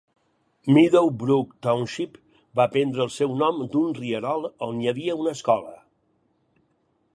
[0.75, 2.17] Meadow Brook Township
[2.61, 5.77] va prendre el seu nom d'un rierol on hi havia una escola.